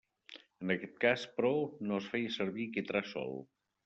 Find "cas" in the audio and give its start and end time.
1.03-1.25